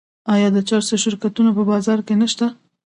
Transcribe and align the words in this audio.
آیا 0.33 0.47
د 0.53 0.57
چرسو 0.67 0.95
شرکتونه 1.03 1.49
په 1.57 1.63
بازار 1.71 1.99
کې 2.07 2.13
نشته؟ 2.21 2.45